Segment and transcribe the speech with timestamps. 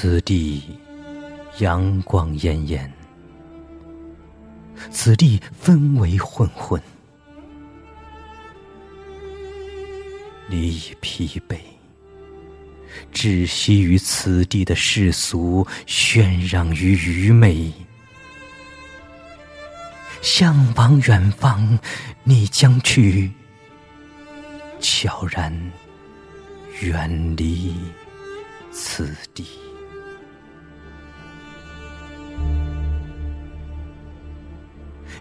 [0.00, 0.62] 此地
[1.58, 2.92] 阳光炎炎，
[4.92, 6.80] 此地氛围混混。
[10.48, 11.58] 你已疲惫，
[13.12, 17.72] 窒息于此地的世俗，喧嚷于愚昧。
[20.22, 21.76] 向往远方，
[22.22, 23.32] 你将去，
[24.78, 25.52] 悄然
[26.82, 27.74] 远离
[28.70, 29.44] 此地。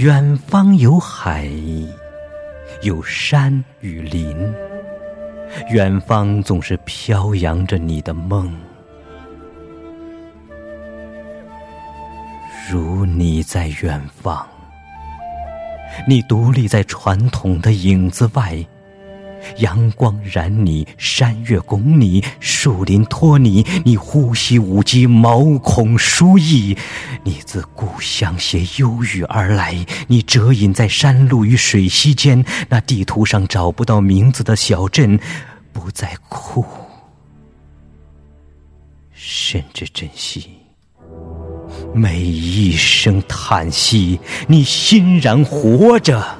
[0.00, 1.46] 远方有海，
[2.80, 4.50] 有山与林。
[5.68, 8.50] 远方总是飘扬着你的梦，
[12.70, 14.48] 如你在远方，
[16.08, 18.56] 你独立在传统的影子外。
[19.58, 26.76] 阳光染你，山岳拱你，树林托你，你呼吸无羁，毛孔舒逸。
[27.24, 29.74] 你自故乡携忧郁而来，
[30.08, 35.18] 你折隐在山路与水溪间，那地图上找不到名字的小镇，
[35.72, 36.64] 不再哭，
[39.12, 40.50] 甚至珍惜
[41.94, 44.18] 每一声叹息。
[44.48, 46.39] 你欣然活着。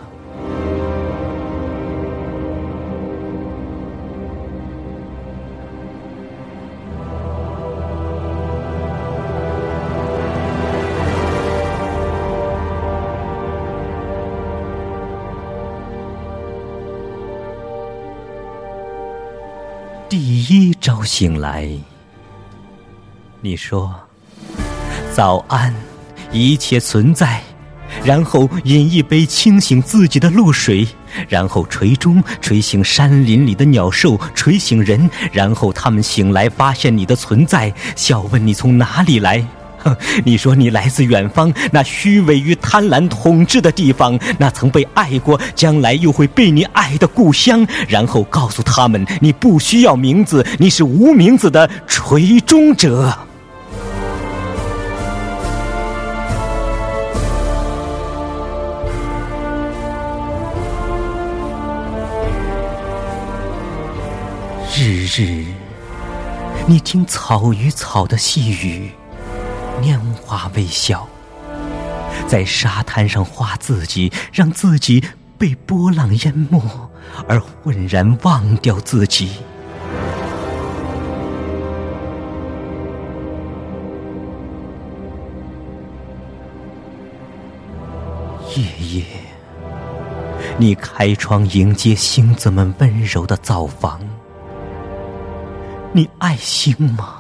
[20.11, 21.71] 第一朝醒来，
[23.41, 23.95] 你说
[25.15, 25.73] ：“早安，
[26.33, 27.41] 一切存在。”
[28.03, 30.85] 然后饮一杯清醒自己的露水，
[31.29, 39.47] 然后捶钟捶醒山林里的鸟兽，捶醒人，然后他们醒来发现你的存在，笑问你从哪里来。
[39.83, 47.67] 哼， 你说你来自远方，那虚伪与贪婪统治的地方，那曾被爱过，将来又会被你爱的故乡。
[47.89, 53.17] 然后告诉他们，你不需要名字，你是无名字的垂钟者。
[64.77, 65.45] 日日，
[66.67, 68.91] 你听草与草的细语。
[69.83, 71.07] 拈花微笑，
[72.27, 75.03] 在沙滩上画自己，让自己
[75.39, 76.61] 被波浪淹没，
[77.27, 79.31] 而浑然忘掉自己。
[88.57, 89.05] 夜夜，
[90.59, 94.01] 你开窗迎接星子们温柔的造访。
[95.93, 97.20] 你爱星吗？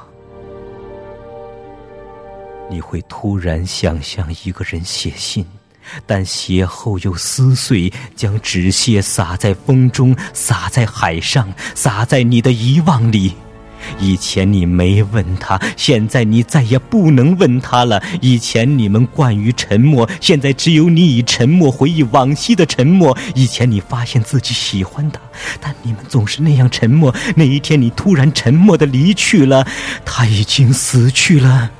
[2.70, 5.44] 你会突然想象一个人写信，
[6.06, 13.34] 但写后又撕碎，将纸屑撒在风中，撒在海上，撒在你的遗忘里。
[13.98, 18.00] 以前你没问他，现在你再也不能问他了。
[18.20, 23.16] 以前你们惯于沉默，现在只有你以沉默回忆往昔的沉默。
[23.34, 25.18] 以前你发现自己喜欢他，
[25.60, 27.12] 但你们总是那样沉默。
[27.34, 29.66] 那一天你突然沉默的离去了，
[30.04, 31.72] 他已经死去了。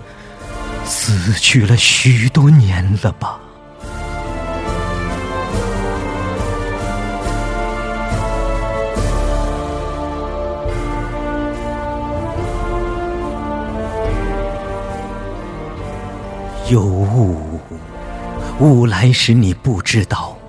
[0.91, 3.39] 死去了许多年了吧？
[16.69, 17.61] 有雾，
[18.59, 20.40] 雾来时你不知道。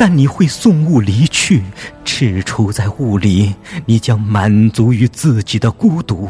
[0.00, 1.62] 但你会送雾离去，
[2.06, 6.26] 赤处在雾里，你将满足于自己的孤独，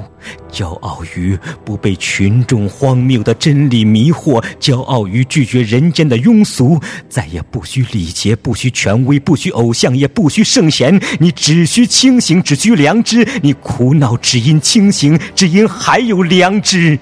[0.51, 13.25] 骄傲于不被群众荒谬的真理迷惑，骄傲于拒绝人间的庸俗，再也不需礼节，不需权威，不需偶像，也不需圣贤，你只需清醒，只需良知。
[13.41, 16.99] 你苦恼只因清醒，只因还有良知。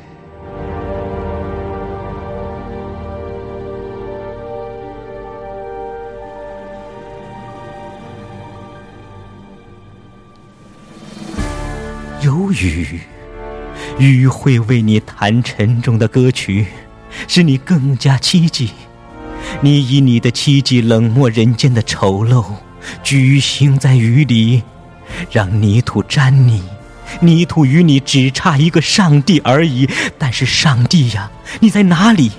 [12.29, 13.01] 有雨，
[13.99, 16.67] 雨会为你弹沉重的歌曲，
[17.27, 18.69] 使你更加凄寂。
[19.63, 22.45] 你以你的凄寂冷漠人间的丑陋，
[23.03, 24.63] 举行在雨里，
[25.33, 26.63] 让泥土沾你。
[27.23, 29.89] 泥土与你只差一个上帝而已。
[30.19, 32.33] 但是上帝呀，你在哪里？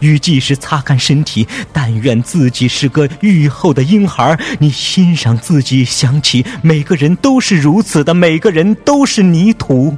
[0.00, 4.38] 雨季时擦干身体，但愿自己是个愈后的婴孩。
[4.58, 9.96] 你欣赏自己，想起每个人都是如此的，每个人都是泥土。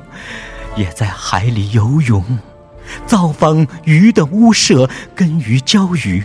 [0.77, 2.25] 也在海里游泳，
[3.07, 6.23] 造访鱼的屋舍，跟鱼交鱼。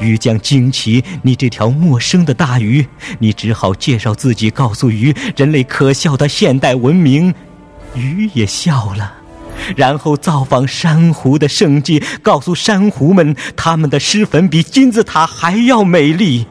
[0.00, 2.86] 鱼将惊奇你这条陌生的大鱼，
[3.18, 7.34] 你只好介绍自己，告诉鱼人类可笑的现代文明。
[7.94, 9.12] 鱼也笑了，
[9.76, 16.46] 然后造访珊瑚的圣迹，告诉珊瑚们，他们的尸粉比金字塔还要美丽。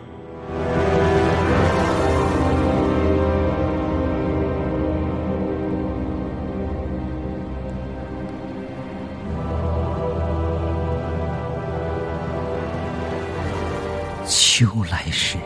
[14.26, 15.38] 秋来时，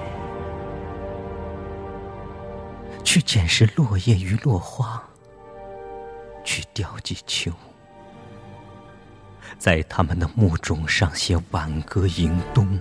[3.04, 5.02] 去捡拾落叶与落花，
[6.78, 7.52] 去雕记秋，
[9.58, 12.80] 在他们的墓冢上写挽歌迎冬，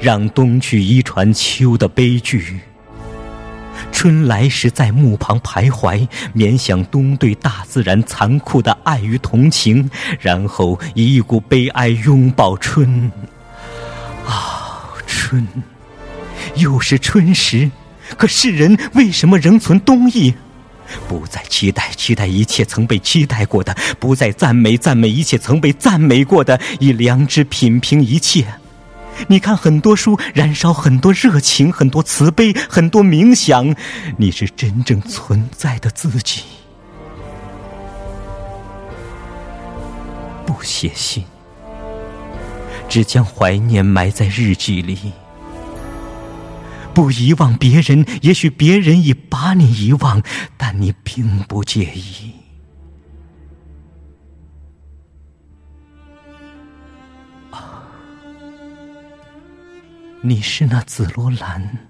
[0.00, 2.58] 让冬去遗传秋的悲剧。
[3.92, 9.88] 春来时，在墓旁徘徊，缅想冬对大自然残酷的爱与同情，
[10.18, 13.10] 然后以一股悲哀拥抱春。
[14.26, 15.46] 啊春，
[16.56, 17.70] 又是春时，
[18.18, 20.34] 可世人为什么仍存冬意？
[21.08, 26.60] 不再期待，期待一切曾被期待过的；不再赞美，赞美一切曾被赞美过的。
[26.80, 28.46] 以良知品评一切。
[29.28, 33.74] 你看，很多书燃烧很多热情，很多慈悲，很多冥想。
[34.18, 36.42] 你是真正存在的自己。
[40.44, 41.24] 不写信。
[42.88, 45.12] 只将怀念埋在日记里，
[46.96, 50.22] 不遗忘别人，也许别人已把你遗忘，
[50.56, 52.32] 但你并不介意。
[57.50, 57.82] 啊，
[60.22, 61.86] 你是那紫罗兰，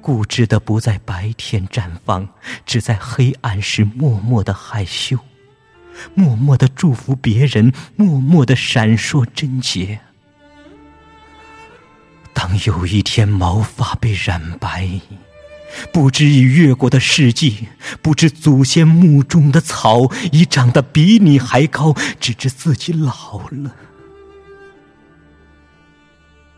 [0.00, 2.28] 固执的不在白天绽放，
[2.66, 5.16] 只在黑暗时默默的害羞。
[6.16, 10.00] 默默的祝福别人，默默的闪烁贞洁。
[12.38, 14.88] 当有一天毛发被染白，
[15.92, 17.66] 不知已越过的世纪，
[18.00, 23.74] 不知祖先墓中的草已长得比你还高，只知自己老了。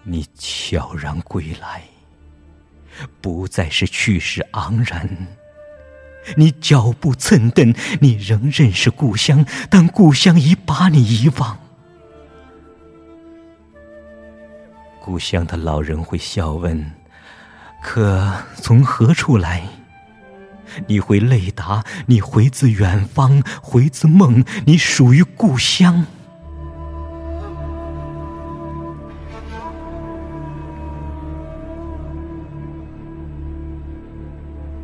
[0.02, 1.84] 你悄然归来，
[3.22, 5.08] 不再是去世昂然。
[6.36, 11.58] 你脚步寸蹬，你仍认识故乡，但故乡已把你遗忘。
[15.00, 16.92] 故乡的老人会笑问
[17.82, 19.62] ：“可从何处来？”
[20.86, 26.06] 你会泪答：“你回自远方，回自梦，你属于故乡。”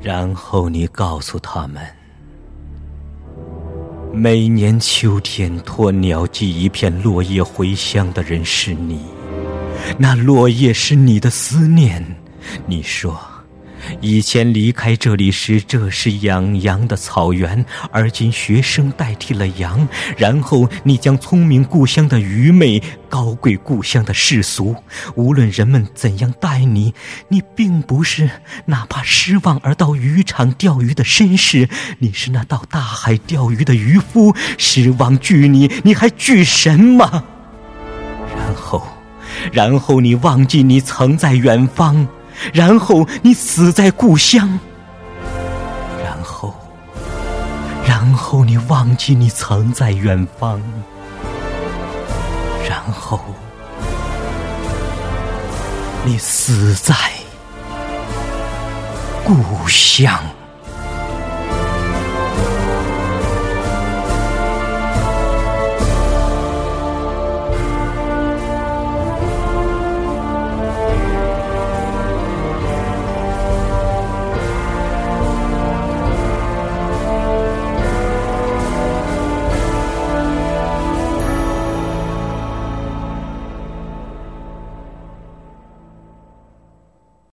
[0.03, 1.85] 然后你告诉他们，
[4.13, 9.05] 每年秋天鸵鸟寄一片落叶回乡的人是你，
[9.99, 12.05] 那落叶是你的思念。
[12.67, 13.19] 你说。
[14.01, 19.87] 以前离开这里时，这是养羊的草原，而今学生代替了羊。
[20.17, 24.75] 然后你将聪明故乡的愚昧，高贵故乡的世俗。
[25.15, 26.93] 无论人们怎样待你，
[27.29, 28.29] 你并不是
[28.65, 31.69] 哪怕失望而到渔场钓鱼的绅士，
[32.01, 34.35] 你是那到大海钓鱼的渔夫。
[34.59, 37.25] 失望惧你，你还惧什么？
[39.53, 42.07] 然后，你忘记你曾在远方。
[42.53, 44.61] 然后你死在故乡，
[46.05, 46.55] 然后，
[47.87, 50.61] 然后你忘记你曾在远方，
[52.69, 53.19] 然后
[56.05, 56.95] 你死在
[59.25, 60.13] 故乡。